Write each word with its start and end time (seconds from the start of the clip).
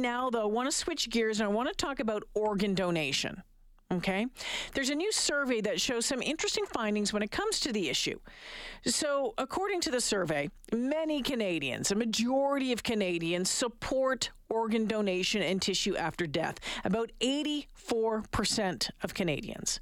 now, 0.00 0.30
though, 0.30 0.42
I 0.42 0.46
want 0.46 0.70
to 0.70 0.76
switch 0.76 1.10
gears 1.10 1.40
and 1.40 1.48
I 1.48 1.52
want 1.52 1.68
to 1.68 1.74
talk 1.74 2.00
about 2.00 2.22
organ 2.34 2.74
donation. 2.74 3.42
Okay. 3.90 4.26
There's 4.74 4.90
a 4.90 4.94
new 4.94 5.10
survey 5.12 5.62
that 5.62 5.80
shows 5.80 6.04
some 6.04 6.20
interesting 6.20 6.66
findings 6.66 7.12
when 7.12 7.22
it 7.22 7.30
comes 7.30 7.58
to 7.60 7.72
the 7.72 7.88
issue. 7.88 8.18
So, 8.84 9.32
according 9.38 9.80
to 9.82 9.90
the 9.90 10.00
survey, 10.00 10.50
many 10.74 11.22
Canadians, 11.22 11.90
a 11.90 11.94
majority 11.94 12.72
of 12.72 12.82
Canadians, 12.82 13.48
support 13.48 14.30
organ 14.50 14.86
donation 14.86 15.40
and 15.42 15.60
tissue 15.60 15.96
after 15.96 16.26
death. 16.26 16.58
About 16.84 17.10
84% 17.20 18.90
of 19.02 19.14
Canadians. 19.14 19.80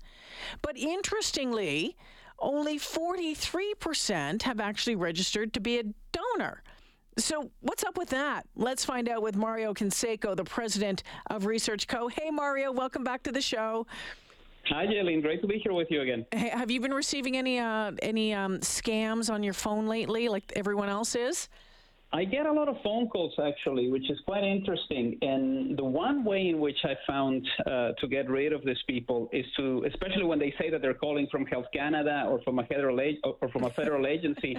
But 0.63 0.77
interestingly, 0.77 1.97
only 2.39 2.79
43% 2.79 4.43
have 4.43 4.61
actually 4.61 4.97
registered 4.97 5.53
to 5.55 5.61
be 5.61 5.79
a 5.79 5.85
donor. 6.13 6.63
So, 7.19 7.51
what's 7.61 7.83
up 7.83 7.97
with 7.97 8.11
that? 8.11 8.47
Let's 8.57 8.85
find 8.85 9.09
out 9.09 9.23
with 9.23 9.37
Mario 9.37 9.73
Canseco, 9.73 10.37
the 10.37 10.45
president 10.45 11.03
of 11.29 11.47
Research 11.47 11.89
Co. 11.89 12.09
Hey, 12.09 12.31
Mario, 12.31 12.73
welcome 12.73 13.05
back 13.05 13.23
to 13.23 13.33
the 13.33 13.41
show. 13.41 13.87
Hi, 14.69 14.85
Jaylene. 14.87 15.23
Great 15.23 15.41
to 15.41 15.47
be 15.47 15.59
here 15.59 15.73
with 15.73 15.91
you 15.91 16.03
again. 16.03 16.27
Hey, 16.31 16.51
have 16.51 16.71
you 16.71 16.79
been 16.79 16.93
receiving 16.93 17.39
any 17.39 17.59
uh, 17.59 17.93
any 18.03 18.35
um, 18.35 18.59
scams 18.59 19.33
on 19.33 19.43
your 19.43 19.55
phone 19.55 19.87
lately, 19.87 20.29
like 20.29 20.53
everyone 20.57 20.91
else 20.91 21.15
is? 21.15 21.49
I 22.13 22.25
get 22.25 22.47
a 22.47 22.53
lot 22.53 22.69
of 22.69 22.77
phone 22.83 23.09
calls 23.09 23.35
actually, 23.43 23.91
which 23.91 24.09
is 24.11 24.19
quite 24.27 24.45
interesting. 24.45 25.19
And 25.23 25.77
the 25.77 25.85
one 25.85 26.25
way 26.25 26.49
in 26.49 26.61
which 26.61 26.79
I 26.85 26.95
found 27.07 27.47
uh, 27.67 27.93
to 28.01 28.09
get 28.09 28.31
rid 28.31 28.53
of 28.53 28.65
these 28.65 28.83
people 28.87 29.29
is 29.33 29.45
to, 29.57 29.85
especially 29.87 30.25
when 30.25 30.39
they 30.39 30.55
say 30.59 30.71
that 30.71 30.83
they're 30.83 30.95
calling 30.95 31.27
from 31.31 31.47
Health 31.47 31.67
Canada 31.73 32.25
or 32.29 32.41
from 32.43 32.59
a 32.59 32.65
federal 32.65 32.99
or 33.25 33.49
from 33.49 33.65
a 33.65 33.71
federal 33.71 34.07
agency, 34.17 34.57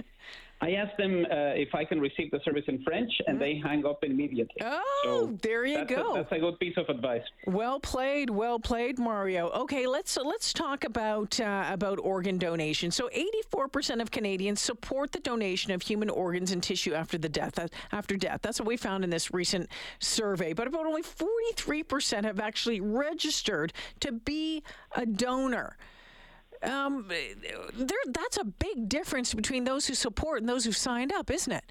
I 0.60 0.72
ask 0.72 0.96
them 0.96 1.24
uh, 1.30 1.54
if 1.54 1.72
I 1.72 1.84
can 1.84 2.00
receive 2.00 2.32
the 2.32 2.40
service 2.44 2.64
in 2.66 2.82
French, 2.82 3.12
and 3.26 3.38
mm-hmm. 3.38 3.44
they 3.44 3.62
hang 3.64 3.86
up 3.86 4.02
immediately. 4.02 4.60
Oh, 4.60 4.92
so 5.04 5.38
there 5.40 5.64
you 5.64 5.78
that's 5.78 5.90
go. 5.90 6.14
A, 6.14 6.16
that's 6.16 6.32
a 6.32 6.38
good 6.40 6.58
piece 6.58 6.76
of 6.76 6.88
advice. 6.88 7.22
Well 7.46 7.78
played, 7.78 8.28
well 8.28 8.58
played, 8.58 8.98
Mario. 8.98 9.50
Okay, 9.50 9.86
let's 9.86 10.16
let's 10.16 10.52
talk 10.52 10.82
about 10.82 11.38
uh, 11.38 11.66
about 11.68 12.00
organ 12.00 12.38
donation. 12.38 12.90
So, 12.90 13.08
84% 13.54 14.02
of 14.02 14.10
Canadians 14.10 14.60
support 14.60 15.12
the 15.12 15.20
donation 15.20 15.70
of 15.70 15.82
human 15.82 16.10
organs 16.10 16.50
and 16.50 16.60
tissue 16.60 16.92
after 16.92 17.18
the 17.18 17.28
death. 17.28 17.47
After 17.92 18.16
death, 18.16 18.40
that's 18.42 18.60
what 18.60 18.68
we 18.68 18.76
found 18.76 19.04
in 19.04 19.10
this 19.10 19.32
recent 19.32 19.68
survey. 19.98 20.52
But 20.52 20.66
about 20.66 20.86
only 20.86 21.02
43% 21.02 22.24
have 22.24 22.40
actually 22.40 22.80
registered 22.80 23.72
to 24.00 24.12
be 24.12 24.62
a 24.94 25.06
donor 25.06 25.76
um, 26.62 27.06
there, 27.08 27.98
that's 28.08 28.36
a 28.36 28.44
big 28.44 28.88
difference 28.88 29.34
between 29.34 29.64
those 29.64 29.86
who 29.86 29.94
support 29.94 30.40
and 30.40 30.48
those 30.48 30.64
who 30.64 30.72
signed 30.72 31.12
up, 31.12 31.30
isn't 31.30 31.52
it? 31.52 31.64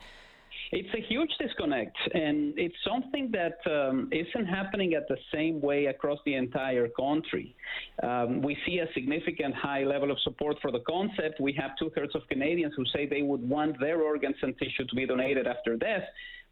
It's 0.72 0.90
a 0.94 1.02
huge 1.08 1.30
disconnect, 1.40 1.96
and 2.14 2.54
it's 2.58 2.76
something 2.86 3.32
that 3.32 3.58
um, 3.72 4.10
not 4.12 4.46
happening 4.46 4.96
at 4.96 5.08
the 5.08 5.16
same 5.34 5.62
way 5.62 5.86
across 5.86 6.20
the 6.26 6.36
entire 6.36 6.90
country. 6.90 7.56
Um, 8.04 8.42
we 8.42 8.58
see 8.66 8.80
a 8.80 8.88
significant 8.94 9.56
high 9.56 9.84
level 9.84 10.12
of 10.12 10.20
support 10.22 10.58
for 10.62 10.72
the 10.72 10.82
concept. 10.82 11.40
We 11.40 11.54
have 11.54 11.72
two 11.80 11.90
thirds 11.96 12.16
of 12.16 12.22
Canadians 12.28 12.74
who 12.76 12.84
say 12.94 13.06
they 13.06 13.22
would 13.22 13.48
want 13.48 13.80
their 13.80 14.02
organs 14.02 14.36
and 14.42 14.58
tissue 14.58 14.86
to 14.90 14.96
be 14.96 15.06
donated 15.06 15.48
after 15.48 15.78
death. 15.78 16.04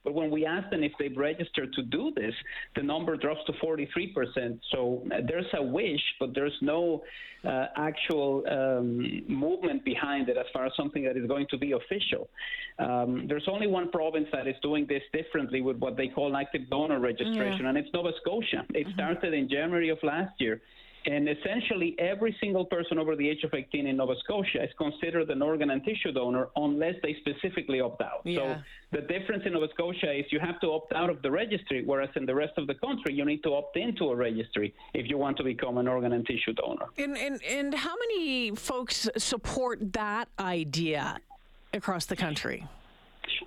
But 0.06 0.14
when 0.14 0.30
we 0.32 0.46
ask 0.46 0.70
them 0.70 0.84
if 0.84 0.94
they've 1.00 1.18
registered 1.18 1.74
to 1.74 1.82
do 1.82 2.14
this, 2.16 2.34
the 2.76 2.84
number 2.84 3.18
drops 3.18 3.42
to 3.48 3.54
43%. 3.54 4.60
So 4.72 5.04
uh, 5.12 5.18
there's 5.28 5.46
a 5.58 5.64
wish, 5.64 6.02
but 6.20 6.34
there's 6.34 6.58
no 6.62 7.04
uh, 7.44 7.66
actual 7.76 8.44
um, 8.50 9.24
movement 9.28 9.84
behind 9.84 10.30
it 10.30 10.38
as 10.38 10.46
far 10.54 10.66
as 10.66 10.72
something 10.78 11.04
that 11.04 11.18
is 11.18 11.28
going 11.28 11.48
to 11.50 11.58
be 11.58 11.74
official. 11.74 12.30
Um, 12.80 13.26
there's 13.28 13.48
only 13.48 13.68
one 13.68 13.92
province 13.92 14.28
that 14.32 14.48
is 14.48 14.56
doing 14.62 14.86
this 14.88 15.04
differently 15.12 15.62
with 15.62 15.78
what 15.78 15.98
they 15.98 16.08
call 16.08 16.38
active 16.38 16.70
donor 16.70 17.00
registration, 17.00 17.62
yeah. 17.64 17.70
and 17.70 17.78
it's 17.78 17.90
Nova 17.94 18.12
Scotia. 18.22 18.64
It 18.74 18.88
mm-hmm. 18.88 18.94
started 18.94 19.34
in 19.34 19.50
January 19.50 19.90
of 19.90 19.98
last 20.04 20.40
year. 20.40 20.62
And 21.08 21.30
essentially, 21.30 21.96
every 22.00 22.36
single 22.40 22.66
person 22.66 22.98
over 22.98 23.16
the 23.16 23.30
age 23.30 23.44
of 23.44 23.54
18 23.54 23.88
in 23.88 23.98
Nova 23.98 24.14
Scotia 24.24 24.64
is 24.64 24.72
considered 24.78 25.30
an 25.30 25.42
organ 25.42 25.70
and 25.70 25.84
tissue 25.84 26.12
donor 26.12 26.50
unless 26.56 26.96
they 27.04 27.16
specifically 27.20 27.80
opt 27.80 28.02
out. 28.02 28.22
Yeah. 28.24 28.38
So 28.38 28.62
the 28.92 29.02
difference 29.02 29.44
in 29.46 29.54
Nova 29.54 29.68
Scotia 29.74 30.12
is 30.12 30.26
you 30.32 30.40
have 30.40 30.60
to 30.62 30.68
opt 30.68 30.94
out 30.94 31.10
of 31.10 31.22
the 31.22 31.30
registry, 31.30 31.84
whereas 31.86 32.10
in 32.16 32.26
the 32.26 32.34
rest 32.34 32.54
of 32.58 32.68
the 32.68 32.76
country, 32.76 33.14
you 33.14 33.26
need 33.26 33.44
to 33.44 33.54
opt 33.54 33.78
into 33.78 34.10
a 34.10 34.16
registry 34.16 34.74
if 34.94 35.10
you 35.10 35.18
want 35.18 35.38
to 35.38 35.44
become 35.44 35.78
an 35.78 35.88
organ 35.88 36.14
and 36.14 36.26
tissue 36.26 36.54
donor. 36.54 36.88
And, 36.98 37.18
and, 37.18 37.42
and 37.44 37.74
how 37.74 37.96
many 37.96 38.56
folks 38.56 39.08
support 39.18 39.94
that 39.94 40.28
idea 40.40 41.20
across 41.74 42.06
the 42.06 42.16
country? 42.16 42.66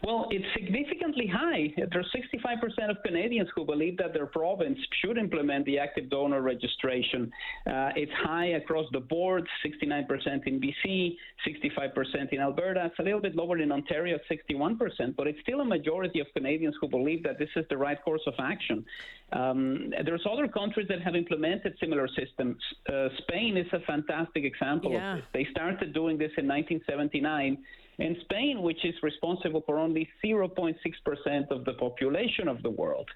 Well, 0.03 0.27
it's 0.31 0.45
significantly 0.55 1.27
high. 1.27 1.73
There's 1.77 2.15
65% 2.15 2.91
of 2.91 2.97
Canadians 3.05 3.49
who 3.55 3.65
believe 3.65 3.97
that 3.99 4.13
their 4.13 4.27
province 4.27 4.79
should 5.03 5.19
implement 5.19 5.65
the 5.67 5.79
active 5.79 6.11
donor 6.11 6.43
registration. 6.43 7.31
Uh, 7.67 7.91
it's 7.97 8.13
high 8.25 8.53
across 8.61 8.87
the 8.93 9.01
board 9.01 9.47
69% 9.65 10.47
in 10.47 10.61
BC, 10.61 11.17
65% 11.47 12.33
in 12.33 12.41
Alberta. 12.41 12.87
It's 12.87 12.99
a 12.99 13.03
little 13.03 13.21
bit 13.21 13.35
lower 13.35 13.59
in 13.59 13.73
Ontario 13.73 14.19
61%, 14.31 15.17
but 15.17 15.27
it's 15.27 15.41
still 15.43 15.61
a 15.61 15.65
majority 15.65 16.21
of 16.21 16.27
Canadians 16.35 16.75
who 16.81 16.89
believe 16.89 17.23
that 17.25 17.39
this 17.39 17.51
is 17.57 17.65
the 17.71 17.77
right 17.77 18.03
course 18.05 18.23
of 18.27 18.35
action. 18.39 18.85
Um, 19.33 19.93
there's 20.05 20.25
other 20.31 20.49
countries 20.49 20.89
that 20.89 21.03
have 21.03 21.15
implemented 21.15 21.75
similar 21.81 22.09
systems. 22.09 22.57
Uh, 22.91 23.09
Spain 23.19 23.57
is 23.57 23.67
a 23.73 23.81
fantastic 23.81 24.45
example 24.45 24.93
yeah. 24.93 25.13
of 25.13 25.17
this. 25.19 25.27
They 25.35 25.47
started 25.51 25.93
doing 25.93 26.17
this 26.17 26.33
in 26.39 26.49
1979 26.49 27.59
and 28.01 28.17
Spain, 28.23 28.63
which 28.63 28.85
is 28.85 28.95
responsible 29.03 29.63
for 29.67 29.79
only 29.79 30.09
0.6% 30.25 31.51
of 31.51 31.65
the 31.65 31.73
population 31.75 32.47
of 32.47 32.63
the 32.63 32.71
world, 32.71 33.09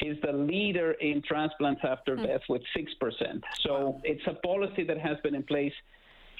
is 0.00 0.16
the 0.22 0.32
leader 0.32 0.92
in 0.92 1.22
transplants 1.22 1.82
after 1.84 2.16
mm. 2.16 2.26
death 2.26 2.40
with 2.48 2.62
6%. 2.76 3.40
So 3.60 3.72
wow. 3.72 4.00
it's 4.02 4.26
a 4.26 4.34
policy 4.46 4.84
that 4.84 4.98
has 4.98 5.18
been 5.22 5.36
in 5.36 5.44
place 5.44 5.72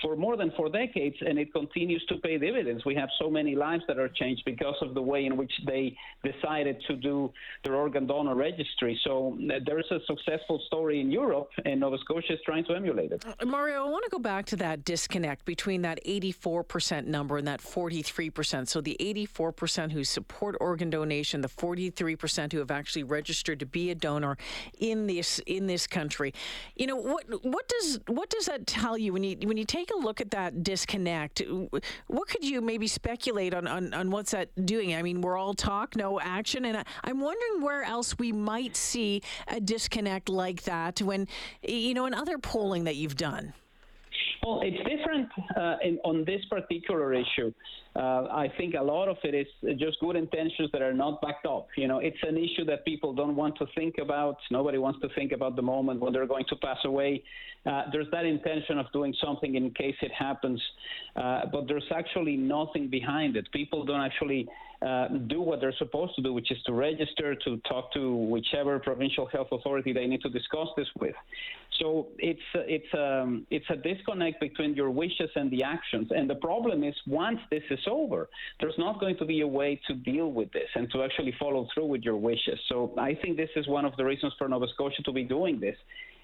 for 0.04 0.16
more 0.16 0.36
than 0.36 0.52
four 0.54 0.68
decades, 0.68 1.16
and 1.20 1.38
it 1.38 1.50
continues 1.52 2.04
to 2.10 2.18
pay 2.18 2.36
dividends. 2.36 2.84
We 2.84 2.94
have 2.94 3.08
so 3.18 3.30
many 3.30 3.56
lives 3.56 3.82
that 3.88 3.98
are 3.98 4.10
changed 4.10 4.42
because 4.44 4.74
of 4.82 4.92
the 4.92 5.00
way 5.00 5.24
in 5.24 5.38
which 5.38 5.52
they 5.66 5.96
decided 6.22 6.76
to 6.88 6.96
do 6.96 7.32
their 7.64 7.74
organ 7.74 8.06
donor 8.06 8.34
registry. 8.34 9.00
So 9.02 9.38
uh, 9.50 9.60
there's 9.64 9.90
a 9.90 10.00
successful 10.06 10.60
story 10.66 11.00
in 11.00 11.10
Europe, 11.10 11.48
and 11.64 11.80
Nova 11.80 11.96
Scotia 12.04 12.34
is 12.34 12.38
trying 12.44 12.66
to 12.66 12.74
emulate 12.74 13.12
it. 13.12 13.24
Uh, 13.26 13.46
Mario, 13.46 13.86
I 13.86 13.88
want 13.88 14.04
to 14.04 14.10
go 14.10 14.18
back 14.18 14.44
to 14.46 14.56
that 14.56 14.84
disconnect 14.84 15.46
between 15.46 15.80
that 15.82 15.98
84% 16.04 17.06
number 17.06 17.38
and 17.38 17.48
that 17.48 17.62
43%. 17.62 18.68
So 18.68 18.82
the 18.82 18.98
84% 19.00 19.90
who 19.90 20.04
support 20.04 20.54
organ 20.60 20.90
donation, 20.90 21.40
the 21.40 21.48
43% 21.48 22.52
who 22.52 22.58
have 22.58 22.70
actually 22.70 23.04
registered 23.04 23.58
to 23.60 23.66
be 23.66 23.90
a 23.90 23.94
donor 23.94 24.36
in 24.78 25.06
this 25.06 25.38
in 25.46 25.66
this 25.66 25.86
country. 25.86 26.34
You 26.76 26.88
know 26.88 26.96
what 26.96 27.24
what 27.42 27.66
does 27.68 28.00
what 28.06 28.28
does 28.28 28.46
that 28.46 28.66
tell 28.66 28.98
you 28.98 29.14
when 29.14 29.24
you 29.24 29.36
when 29.44 29.56
you 29.56 29.64
take 29.64 29.90
a 29.98 30.04
look 30.04 30.20
at 30.20 30.30
that 30.32 30.62
disconnect, 30.62 31.42
what 32.06 32.28
could 32.28 32.44
you 32.44 32.60
maybe 32.60 32.86
speculate 32.86 33.54
on, 33.54 33.66
on, 33.66 33.94
on 33.94 34.10
what's 34.10 34.32
that 34.32 34.48
doing? 34.66 34.94
I 34.94 35.02
mean, 35.02 35.20
we're 35.20 35.36
all 35.36 35.54
talk, 35.54 35.96
no 35.96 36.20
action. 36.20 36.64
And 36.64 36.78
I, 36.78 36.84
I'm 37.04 37.20
wondering 37.20 37.62
where 37.62 37.84
else 37.84 38.18
we 38.18 38.32
might 38.32 38.76
see 38.76 39.22
a 39.48 39.60
disconnect 39.60 40.28
like 40.28 40.62
that 40.64 41.00
when, 41.02 41.26
you 41.62 41.94
know, 41.94 42.06
in 42.06 42.14
other 42.14 42.38
polling 42.38 42.84
that 42.84 42.96
you've 42.96 43.16
done. 43.16 43.52
Well, 44.44 44.60
it's 44.62 44.76
different 44.88 45.28
uh, 45.56 45.76
in, 45.82 45.98
on 46.04 46.24
this 46.24 46.44
particular 46.50 47.14
issue. 47.14 47.52
Uh, 47.96 48.26
I 48.30 48.52
think 48.58 48.74
a 48.74 48.82
lot 48.82 49.08
of 49.08 49.16
it 49.22 49.34
is 49.34 49.78
just 49.78 50.00
good 50.00 50.16
intentions 50.16 50.68
that 50.72 50.82
are 50.82 50.92
not 50.92 51.22
backed 51.22 51.46
up. 51.46 51.68
You 51.76 51.86
know, 51.86 51.98
it's 51.98 52.16
an 52.22 52.36
issue 52.36 52.64
that 52.64 52.84
people 52.84 53.12
don't 53.12 53.36
want 53.36 53.56
to 53.58 53.66
think 53.76 53.96
about. 54.02 54.36
Nobody 54.50 54.78
wants 54.78 55.00
to 55.02 55.08
think 55.14 55.30
about 55.30 55.54
the 55.54 55.62
moment 55.62 56.00
when 56.00 56.12
they're 56.12 56.26
going 56.26 56.44
to 56.48 56.56
pass 56.56 56.78
away. 56.84 57.22
Uh, 57.64 57.84
there's 57.92 58.10
that 58.10 58.26
intention 58.26 58.78
of 58.78 58.86
doing 58.92 59.14
something 59.24 59.54
in 59.54 59.70
case 59.70 59.94
it 60.02 60.12
happens, 60.12 60.60
uh, 61.16 61.42
but 61.52 61.66
there's 61.68 61.90
actually 61.94 62.36
nothing 62.36 62.88
behind 62.88 63.36
it. 63.36 63.50
People 63.52 63.84
don't 63.84 64.02
actually 64.02 64.46
uh, 64.84 65.08
do 65.28 65.40
what 65.40 65.60
they're 65.60 65.74
supposed 65.78 66.14
to 66.14 66.22
do, 66.22 66.32
which 66.32 66.50
is 66.50 66.58
to 66.66 66.72
register, 66.72 67.34
to 67.34 67.56
talk 67.68 67.90
to 67.94 68.14
whichever 68.14 68.78
provincial 68.78 69.24
health 69.26 69.48
authority 69.50 69.92
they 69.92 70.06
need 70.06 70.20
to 70.20 70.28
discuss 70.28 70.68
this 70.76 70.88
with. 71.00 71.14
So 71.80 72.08
it's 72.18 72.40
it's 72.54 72.92
um, 72.94 73.46
it's 73.50 73.64
a 73.70 73.76
disconnect 73.76 74.40
between 74.40 74.74
your 74.74 74.90
wishes 74.90 75.30
and 75.34 75.50
the 75.50 75.62
actions. 75.62 76.08
And 76.10 76.28
the 76.28 76.36
problem 76.36 76.84
is, 76.84 76.94
once 77.06 77.38
this 77.50 77.62
is 77.70 77.78
over, 77.88 78.28
there's 78.60 78.78
not 78.78 79.00
going 79.00 79.16
to 79.18 79.24
be 79.24 79.40
a 79.40 79.46
way 79.46 79.80
to 79.86 79.94
deal 79.94 80.30
with 80.32 80.52
this 80.52 80.68
and 80.74 80.90
to 80.92 81.02
actually 81.02 81.34
follow 81.38 81.66
through 81.72 81.86
with 81.86 82.02
your 82.02 82.16
wishes. 82.16 82.58
So 82.68 82.94
I 82.98 83.14
think 83.14 83.36
this 83.36 83.50
is 83.56 83.66
one 83.68 83.84
of 83.84 83.96
the 83.96 84.04
reasons 84.04 84.32
for 84.38 84.48
Nova 84.48 84.66
Scotia 84.74 85.02
to 85.02 85.12
be 85.12 85.24
doing 85.24 85.60
this 85.60 85.76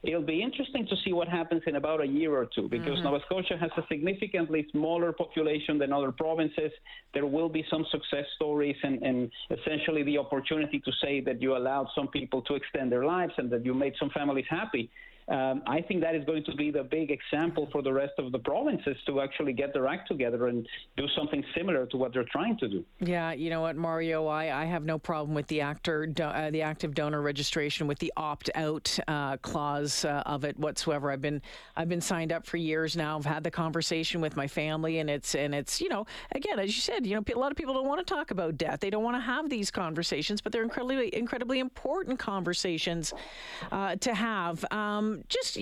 It'll 0.03 0.23
be 0.23 0.43
interesting 0.43 0.87
to 0.87 0.97
see 1.05 1.12
what 1.12 1.29
happens 1.29 1.62
in 1.67 1.77
about 1.77 2.01
a 2.01 2.07
year 2.07 2.35
or 2.35 2.47
two 2.47 2.69
because 2.69 2.95
mm-hmm. 2.95 3.05
Nova 3.05 3.21
Scotia 3.27 3.59
has 3.59 3.71
a 3.77 3.83
significantly 3.89 4.67
smaller 4.73 5.12
population 5.12 5.79
than 5.79 5.93
other 5.93 6.11
provinces. 6.11 6.73
There 7.12 7.27
will 7.27 7.51
be 7.51 7.67
some 7.71 7.85
success 7.91 8.25
stories 8.37 8.77
and, 8.83 9.03
and 9.03 9.31
essentially 9.51 10.03
the 10.03 10.17
opportunity 10.17 10.81
to 10.81 10.93
say 11.03 11.21
that 11.21 11.43
you 11.43 11.55
allowed 11.55 11.89
some 11.95 12.09
people 12.09 12.41
to 12.43 12.55
extend 12.55 12.91
their 12.91 13.05
lives 13.05 13.35
and 13.37 13.51
that 13.51 13.65
you 13.65 13.75
made 13.75 13.93
some 13.99 14.09
families 14.11 14.47
happy. 14.49 14.91
Um, 15.31 15.62
I 15.67 15.81
think 15.81 16.00
that 16.00 16.17
is 16.17 16.25
going 16.25 16.43
to 16.44 16.56
be 16.56 16.73
the 16.73 16.82
big 16.82 17.12
example 17.12 17.69
for 17.71 17.82
the 17.82 17.93
rest 17.93 18.15
of 18.19 18.32
the 18.32 18.38
provinces 18.38 18.97
to 19.06 19.21
actually 19.21 19.53
get 19.53 19.73
their 19.73 19.87
act 19.87 20.09
together 20.09 20.49
and 20.49 20.67
do 20.97 21.06
something 21.17 21.44
similar 21.56 21.87
to 21.87 21.97
what 21.97 22.12
they're 22.12 22.27
trying 22.32 22.59
to 22.59 22.69
do. 22.69 22.85
Yeah, 22.99 23.31
you 23.32 23.49
know 23.49 23.61
what, 23.61 23.77
Mario, 23.77 24.27
I, 24.27 24.62
I 24.62 24.65
have 24.65 24.85
no 24.85 24.99
problem 24.99 25.35
with 25.35 25.47
the 25.47 25.61
actor 25.61 26.06
do, 26.06 26.25
uh, 26.25 26.50
the 26.50 26.62
active 26.62 26.94
donor 26.94 27.23
registration 27.23 27.87
with 27.87 28.00
the 28.00 28.12
opt 28.17 28.50
out 28.56 28.99
uh, 29.06 29.37
clause 29.37 30.05
uh, 30.05 30.25
of 30.27 30.44
it 30.44 30.59
whatsoever. 30.59 31.12
I've 31.12 31.23
been 31.23 31.41
I've 31.76 31.88
been 31.88 32.00
signed 32.00 32.33
up 32.33 32.44
for 32.44 32.56
years 32.56 32.97
now. 32.97 33.17
I've 33.17 33.25
had 33.25 33.44
the 33.44 33.53
conversation 33.53 34.21
with 34.21 34.37
my 34.37 34.49
family, 34.49 34.99
and 34.99 35.09
it's 35.09 35.37
and 35.37 35.55
it's 35.55 35.81
you 35.81 35.88
know 35.88 36.06
again 36.33 36.59
as 36.59 36.75
you 36.75 36.81
said, 36.81 37.06
you 37.06 37.15
know 37.15 37.23
a 37.33 37.38
lot 37.38 37.53
of 37.53 37.56
people 37.56 37.75
don't 37.75 37.87
want 37.87 38.05
to 38.05 38.15
talk 38.15 38.33
about 38.33 38.56
death. 38.59 38.81
They 38.81 38.91
don't 38.91 39.05
want 39.05 39.17
to 39.17 39.21
have 39.21 39.49
these 39.49 39.71
conversations, 39.71 40.41
but 40.41 40.50
they're 40.50 40.65
incredibly 40.65 41.15
incredibly 41.15 41.61
important 41.61 42.19
conversations 42.19 43.12
uh, 43.71 43.94
to 43.97 44.12
have. 44.12 44.65
Um, 44.73 45.19
just 45.28 45.58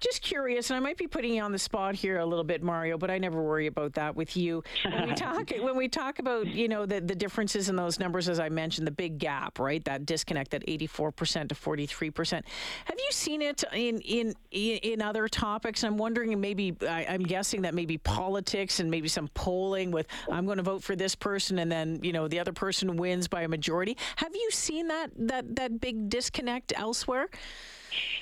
just 0.00 0.22
curious, 0.22 0.70
and 0.70 0.76
I 0.76 0.80
might 0.80 0.96
be 0.96 1.06
putting 1.06 1.34
you 1.34 1.42
on 1.42 1.52
the 1.52 1.58
spot 1.58 1.94
here 1.94 2.18
a 2.18 2.26
little 2.26 2.44
bit, 2.44 2.62
Mario, 2.62 2.98
but 2.98 3.10
I 3.10 3.18
never 3.18 3.42
worry 3.42 3.66
about 3.66 3.94
that 3.94 4.14
with 4.16 4.36
you. 4.36 4.62
When 4.84 5.08
we 5.08 5.14
talk 5.14 5.52
when 5.60 5.76
we 5.76 5.88
talk 5.88 6.18
about 6.18 6.46
you 6.46 6.68
know 6.68 6.86
the 6.86 7.00
the 7.00 7.14
differences 7.14 7.68
in 7.68 7.76
those 7.76 7.98
numbers, 7.98 8.28
as 8.28 8.40
I 8.40 8.48
mentioned, 8.48 8.86
the 8.86 8.92
big 8.92 9.18
gap, 9.18 9.58
right? 9.58 9.84
That 9.84 10.06
disconnect, 10.06 10.50
that 10.52 10.66
84% 10.66 11.48
to 11.48 11.54
43%. 11.54 12.42
Have 12.84 12.98
you 12.98 13.10
seen 13.10 13.42
it 13.42 13.64
in 13.72 14.00
in 14.00 14.34
in 14.50 15.02
other 15.02 15.28
topics? 15.28 15.84
I'm 15.84 15.96
wondering, 15.96 16.38
maybe 16.40 16.76
I, 16.82 17.02
am 17.02 17.22
guessing 17.22 17.62
that 17.62 17.74
maybe 17.74 17.98
politics 17.98 18.80
and 18.80 18.90
maybe 18.90 19.08
some 19.08 19.28
polling 19.28 19.90
with 19.90 20.06
I'm 20.30 20.46
going 20.46 20.58
to 20.58 20.62
vote 20.62 20.82
for 20.82 20.96
this 20.96 21.14
person, 21.14 21.58
and 21.58 21.70
then 21.70 22.00
you 22.02 22.12
know 22.12 22.28
the 22.28 22.40
other 22.40 22.52
person 22.52 22.96
wins 22.96 23.28
by 23.28 23.42
a 23.42 23.48
majority. 23.48 23.96
Have 24.16 24.34
you 24.34 24.50
seen 24.50 24.88
that 24.88 25.10
that 25.16 25.56
that 25.56 25.80
big 25.80 26.08
disconnect 26.08 26.72
elsewhere? 26.76 27.28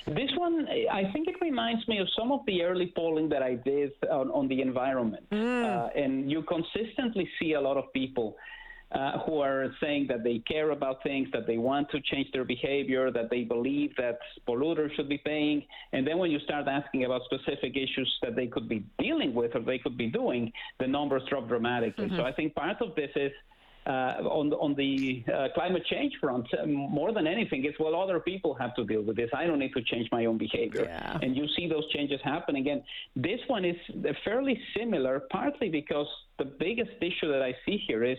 This 0.07 0.31
one, 0.37 0.67
I 0.91 1.09
think 1.11 1.27
it 1.27 1.35
reminds 1.41 1.87
me 1.87 1.97
of 1.99 2.07
some 2.17 2.31
of 2.31 2.41
the 2.45 2.63
early 2.63 2.93
polling 2.95 3.29
that 3.29 3.41
I 3.41 3.55
did 3.55 3.91
on, 4.11 4.29
on 4.31 4.47
the 4.47 4.61
environment. 4.61 5.25
Mm. 5.31 5.65
Uh, 5.65 5.89
and 5.95 6.29
you 6.31 6.43
consistently 6.43 7.29
see 7.39 7.53
a 7.53 7.61
lot 7.61 7.77
of 7.77 7.91
people 7.93 8.37
uh, 8.91 9.19
who 9.25 9.39
are 9.39 9.73
saying 9.81 10.05
that 10.07 10.23
they 10.23 10.39
care 10.47 10.71
about 10.71 11.01
things, 11.03 11.27
that 11.33 11.47
they 11.47 11.57
want 11.57 11.89
to 11.89 11.99
change 12.01 12.31
their 12.31 12.45
behavior, 12.45 13.11
that 13.11 13.29
they 13.29 13.43
believe 13.43 13.95
that 13.97 14.19
polluters 14.47 14.93
should 14.95 15.09
be 15.09 15.17
paying. 15.17 15.63
And 15.91 16.05
then 16.07 16.17
when 16.17 16.31
you 16.31 16.39
start 16.39 16.67
asking 16.67 17.03
about 17.03 17.21
specific 17.25 17.75
issues 17.75 18.11
that 18.21 18.35
they 18.35 18.47
could 18.47 18.69
be 18.69 18.85
dealing 18.99 19.33
with 19.33 19.55
or 19.55 19.61
they 19.61 19.79
could 19.79 19.97
be 19.97 20.07
doing, 20.07 20.51
the 20.79 20.87
numbers 20.87 21.23
drop 21.29 21.47
dramatically. 21.47 22.05
Mm-hmm. 22.05 22.17
So 22.17 22.23
I 22.23 22.31
think 22.31 22.53
part 22.55 22.81
of 22.81 22.95
this 22.95 23.09
is 23.15 23.31
on 23.91 24.53
on 24.53 24.75
the 24.75 25.23
uh, 25.33 25.47
climate 25.53 25.85
change 25.85 26.13
front, 26.19 26.47
um, 26.61 26.73
more 26.73 27.11
than 27.13 27.27
anything, 27.27 27.65
is 27.65 27.73
well, 27.79 27.95
other 27.95 28.19
people 28.19 28.53
have 28.55 28.75
to 28.75 28.83
deal 28.85 29.01
with 29.01 29.15
this. 29.15 29.29
I 29.33 29.45
don't 29.45 29.59
need 29.59 29.73
to 29.73 29.83
change 29.83 30.07
my 30.11 30.25
own 30.25 30.37
behavior. 30.37 30.85
Yeah. 30.85 31.19
And 31.21 31.35
you 31.35 31.47
see 31.55 31.67
those 31.67 31.87
changes 31.91 32.19
happen 32.23 32.55
again. 32.55 32.83
this 33.15 33.39
one 33.47 33.65
is 33.65 33.75
fairly 34.23 34.59
similar, 34.77 35.21
partly 35.31 35.69
because 35.69 36.07
the 36.37 36.45
biggest 36.45 36.91
issue 37.01 37.31
that 37.31 37.41
I 37.41 37.53
see 37.65 37.77
here 37.87 38.03
is 38.03 38.17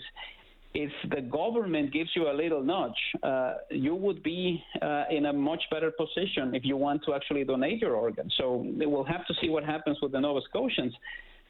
if 0.74 0.92
the 1.10 1.22
government 1.22 1.92
gives 1.92 2.10
you 2.14 2.30
a 2.30 2.34
little 2.34 2.62
nudge, 2.62 3.00
uh, 3.22 3.54
you 3.70 3.94
would 3.94 4.22
be 4.22 4.62
uh, 4.82 5.04
in 5.10 5.26
a 5.26 5.32
much 5.32 5.62
better 5.70 5.90
position 5.90 6.54
if 6.54 6.64
you 6.64 6.76
want 6.76 7.02
to 7.06 7.14
actually 7.14 7.44
donate 7.44 7.80
your 7.80 7.94
organ. 7.94 8.30
So 8.36 8.64
we'll 8.76 9.04
have 9.04 9.26
to 9.26 9.34
see 9.40 9.48
what 9.48 9.64
happens 9.64 9.98
with 10.02 10.12
the 10.12 10.20
Nova 10.20 10.40
Scotians. 10.48 10.94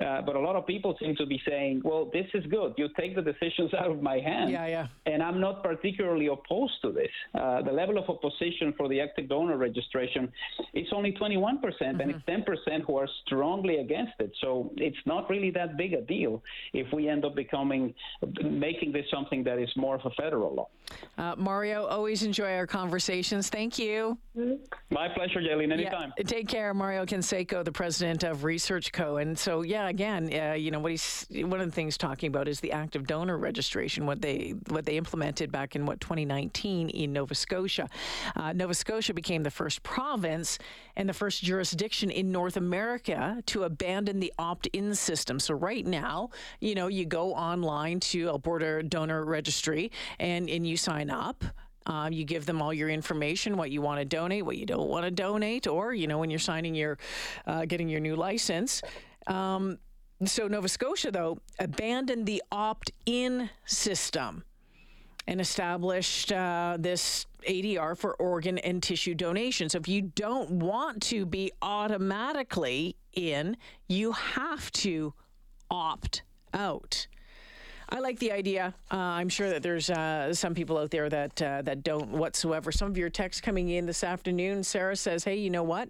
Uh, 0.04 0.20
but 0.22 0.36
a 0.36 0.40
lot 0.40 0.56
of 0.56 0.66
people 0.66 0.96
seem 1.00 1.16
to 1.16 1.26
be 1.26 1.40
saying, 1.48 1.80
well, 1.84 2.10
this 2.12 2.26
is 2.34 2.44
good. 2.46 2.74
You 2.76 2.88
take 2.98 3.14
the 3.14 3.22
decisions 3.22 3.72
out 3.74 3.90
of 3.90 4.02
my 4.02 4.18
hands. 4.18 4.50
Yeah, 4.50 4.66
yeah. 4.66 4.86
And 5.06 5.22
I'm 5.22 5.40
not 5.40 5.62
particularly 5.62 6.26
opposed 6.26 6.74
to 6.82 6.92
this. 6.92 7.10
Uh, 7.34 7.62
the 7.62 7.72
level 7.72 7.96
of 7.98 8.08
opposition 8.08 8.74
for 8.76 8.88
the 8.88 9.00
active 9.00 9.28
donor 9.28 9.56
registration 9.56 10.30
is 10.74 10.86
only 10.92 11.12
21%, 11.12 11.62
percent 11.62 11.98
mm-hmm. 11.98 12.10
and 12.10 12.10
it's 12.10 12.48
10% 12.68 12.82
who 12.86 12.96
are 12.96 13.08
strongly 13.24 13.76
against 13.76 14.12
it. 14.18 14.32
So 14.40 14.70
it's 14.76 14.96
not 15.06 15.30
really 15.30 15.50
that 15.52 15.76
big 15.76 15.94
a 15.94 16.02
deal 16.02 16.42
if 16.72 16.92
we 16.92 17.08
end 17.08 17.24
up 17.24 17.34
becoming, 17.34 17.94
making 18.42 18.92
this 18.92 19.06
something 19.10 19.42
that 19.44 19.58
is 19.58 19.70
more 19.76 19.94
of 19.94 20.02
a 20.04 20.10
federal 20.10 20.54
law. 20.54 20.68
Uh, 21.18 21.34
Mario, 21.36 21.86
always 21.86 22.22
enjoy 22.22 22.54
our 22.54 22.66
conversations. 22.66 23.48
Thank 23.48 23.78
you. 23.78 24.18
My 24.90 25.08
pleasure, 25.08 25.40
Jaylene. 25.40 25.72
Anytime. 25.72 26.12
Yeah, 26.16 26.24
take 26.24 26.48
care. 26.48 26.74
Mario 26.74 27.06
Canseco, 27.06 27.64
the 27.64 27.72
president 27.72 28.22
of 28.22 28.44
Research 28.44 28.92
Co. 28.92 29.16
And 29.16 29.36
so, 29.38 29.62
yeah, 29.62 29.85
again, 29.86 30.30
uh, 30.32 30.54
you 30.54 30.70
know 30.70 30.78
what 30.78 30.90
he's 30.90 31.26
one 31.30 31.60
of 31.60 31.66
the 31.66 31.72
things 31.72 31.96
talking 31.96 32.28
about 32.28 32.48
is 32.48 32.60
the 32.60 32.72
active 32.72 33.06
donor 33.06 33.38
registration. 33.38 34.06
What 34.06 34.22
they 34.22 34.54
what 34.68 34.84
they 34.84 34.96
implemented 34.96 35.50
back 35.50 35.76
in 35.76 35.86
what 35.86 36.00
2019 36.00 36.90
in 36.90 37.12
Nova 37.12 37.34
Scotia. 37.34 37.88
Uh, 38.34 38.52
Nova 38.52 38.74
Scotia 38.74 39.14
became 39.14 39.42
the 39.42 39.50
first 39.50 39.82
province 39.82 40.58
and 40.96 41.08
the 41.08 41.14
first 41.14 41.42
jurisdiction 41.42 42.10
in 42.10 42.30
North 42.30 42.56
America 42.56 43.42
to 43.46 43.64
abandon 43.64 44.20
the 44.20 44.32
opt-in 44.38 44.94
system. 44.94 45.38
So 45.38 45.54
right 45.54 45.86
now, 45.86 46.30
you 46.60 46.74
know, 46.74 46.88
you 46.88 47.04
go 47.04 47.34
online 47.34 48.00
to 48.00 48.28
Alberta 48.28 48.82
Donor 48.82 49.24
Registry 49.24 49.90
and 50.18 50.48
and 50.48 50.66
you 50.66 50.76
sign 50.76 51.10
up. 51.10 51.44
Um, 51.86 52.12
you 52.12 52.24
give 52.24 52.46
them 52.46 52.60
all 52.60 52.74
your 52.74 52.88
information, 52.88 53.56
what 53.56 53.70
you 53.70 53.80
want 53.80 54.00
to 54.00 54.04
donate, 54.04 54.44
what 54.44 54.56
you 54.56 54.66
don't 54.66 54.88
want 54.88 55.04
to 55.04 55.10
donate, 55.10 55.66
or 55.66 55.94
you 55.94 56.06
know 56.06 56.18
when 56.18 56.30
you're 56.30 56.38
signing 56.38 56.74
your, 56.74 56.98
uh, 57.46 57.64
getting 57.64 57.88
your 57.88 58.00
new 58.00 58.16
license, 58.16 58.82
um, 59.26 59.78
so 60.24 60.48
Nova 60.48 60.68
Scotia, 60.68 61.10
though, 61.10 61.38
abandoned 61.58 62.26
the 62.26 62.42
opt 62.50 62.90
in 63.04 63.50
system 63.66 64.44
and 65.26 65.40
established 65.40 66.32
uh, 66.32 66.76
this 66.78 67.26
ADR 67.46 67.96
for 67.96 68.14
organ 68.14 68.58
and 68.58 68.82
tissue 68.82 69.14
donation. 69.14 69.68
So 69.68 69.78
if 69.78 69.88
you 69.88 70.02
don't 70.02 70.50
want 70.52 71.02
to 71.04 71.26
be 71.26 71.52
automatically 71.60 72.96
in, 73.12 73.56
you 73.88 74.12
have 74.12 74.70
to 74.72 75.12
opt 75.70 76.22
out. 76.54 77.06
I 77.88 78.00
like 78.00 78.18
the 78.18 78.32
idea. 78.32 78.74
Uh, 78.90 78.96
I'm 78.96 79.28
sure 79.28 79.48
that 79.48 79.62
there's 79.62 79.90
uh, 79.90 80.34
some 80.34 80.54
people 80.54 80.76
out 80.76 80.90
there 80.90 81.08
that 81.08 81.40
uh, 81.40 81.62
that 81.62 81.84
don't 81.84 82.10
whatsoever. 82.10 82.72
Some 82.72 82.88
of 82.90 82.98
your 82.98 83.10
texts 83.10 83.40
coming 83.40 83.68
in 83.68 83.86
this 83.86 84.02
afternoon. 84.02 84.64
Sarah 84.64 84.96
says, 84.96 85.22
"Hey, 85.22 85.36
you 85.36 85.50
know 85.50 85.62
what? 85.62 85.88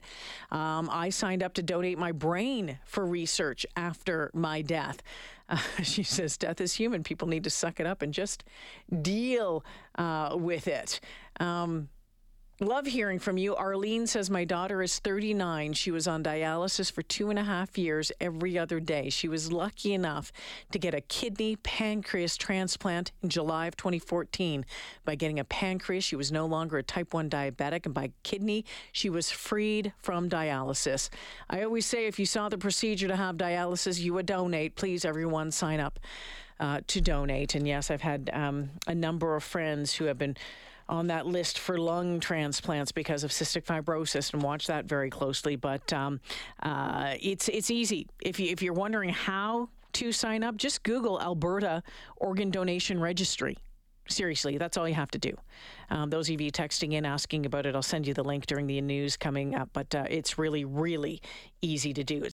Um, 0.51 0.91
I 0.93 1.09
signed 1.09 1.43
up 1.43 1.55
to 1.55 1.63
donate 1.63 1.99
my 1.99 2.13
brain 2.13 2.79
for 2.85 3.07
research 3.07 3.65
after 3.77 4.31
my 4.35 4.63
death." 4.63 5.03
She 5.83 6.03
says, 6.03 6.37
"Death 6.37 6.61
is 6.61 6.75
human. 6.75 7.03
People 7.03 7.29
need 7.29 7.45
to 7.45 7.51
suck 7.51 7.81
it 7.81 7.87
up 7.87 8.03
and 8.03 8.13
just 8.13 8.45
deal 9.03 9.65
uh, 9.97 10.35
with 10.39 10.69
it." 10.69 11.01
Um, 11.39 11.89
Love 12.59 12.87
hearing 12.87 13.19
from 13.19 13.37
you. 13.37 13.55
Arlene 13.55 14.07
says, 14.07 14.31
My 14.31 14.47
daughter 14.47 14.83
is 14.83 14.99
39. 15.01 15.75
She 15.75 15.91
was 15.91 16.09
on 16.09 16.23
dialysis 16.23 16.91
for 16.91 17.03
two 17.03 17.29
and 17.29 17.39
a 17.39 17.45
half 17.45 17.77
years 17.77 18.11
every 18.19 18.57
other 18.57 18.81
day. 18.81 19.11
She 19.11 19.29
was 19.29 19.53
lucky 19.53 19.93
enough 19.93 20.33
to 20.73 20.79
get 20.79 20.95
a 20.95 21.03
kidney 21.03 21.57
pancreas 21.57 22.39
transplant 22.39 23.13
in 23.23 23.29
July 23.29 23.67
of 23.67 23.77
2014. 23.77 24.65
By 25.05 25.17
getting 25.17 25.39
a 25.39 25.45
pancreas, 25.45 26.03
she 26.03 26.17
was 26.17 26.33
no 26.33 26.47
longer 26.47 26.79
a 26.79 26.83
type 26.83 27.13
1 27.13 27.29
diabetic, 27.29 27.85
and 27.85 27.93
by 27.93 28.13
kidney, 28.23 28.65
she 28.91 29.11
was 29.11 29.31
freed 29.31 29.93
from 29.99 30.31
dialysis. 30.31 31.11
I 31.51 31.63
always 31.63 31.85
say 31.85 32.07
if 32.07 32.19
you 32.19 32.25
saw 32.25 32.49
the 32.49 32.57
procedure 32.57 33.09
to 33.09 33.17
have 33.17 33.37
dialysis, 33.37 34.01
you 34.01 34.15
would 34.15 34.25
donate. 34.25 34.77
Please, 34.77 35.05
everyone, 35.05 35.51
sign 35.51 35.79
up 35.79 36.01
uh, 36.59 36.81
to 36.87 37.03
donate. 37.03 37.55
And 37.55 37.69
yes, 37.69 37.91
I've 37.91 38.01
had 38.01 38.31
um, 38.33 38.71
a 38.87 38.95
number 38.95 39.37
of 39.37 39.45
friends 39.45 39.95
who 39.95 40.07
have 40.07 40.17
been 40.17 40.39
on 40.89 41.09
that 41.09 41.27
list 41.27 41.59
for 41.59 41.79
lung 41.79 42.21
transplants 42.21 42.93
because 42.93 43.25
of 43.25 43.31
cystic 43.31 43.65
fibrosis, 43.65 44.33
and 44.33 44.43
watch 44.43 44.67
that 44.67 44.85
very 44.85 45.11
closely. 45.11 45.57
But 45.57 45.93
um, 45.93 46.21
uh, 46.63 47.15
it's 47.21 47.49
it's 47.49 47.71
easy 47.71 48.07
if 48.23 48.39
you 48.39 48.51
if 48.51 48.63
you're 48.63 48.75
wondering 48.75 49.11
how 49.11 49.69
to 49.95 50.13
sign 50.13 50.43
up, 50.45 50.57
just 50.57 50.83
Google 50.83 51.21
Alberta 51.21 51.83
Organ 52.17 52.51
Donation 52.51 53.01
Registry. 53.01 53.57
Seriously, 54.09 54.57
that's 54.57 54.77
all 54.77 54.87
you 54.87 54.95
have 54.95 55.11
to 55.13 55.19
do. 55.19 55.33
Um, 55.91 56.11
those 56.11 56.31
of 56.31 56.41
you 56.41 56.53
texting 56.53 56.93
in 56.93 57.05
asking 57.05 57.45
about 57.45 57.67
it, 57.67 57.75
I'll 57.75 57.83
send 57.83 58.07
you 58.07 58.15
the 58.15 58.23
link 58.23 58.47
during 58.47 58.69
the 58.69 58.81
news 58.81 59.17
coming 59.17 59.57
up. 59.57 59.71
But 59.73 59.95
uh, 59.95 60.05
it's 60.09 60.39
really, 60.39 60.65
really 60.65 61.21
easy 61.61 61.93
to 61.93 62.05
do. 62.05 62.23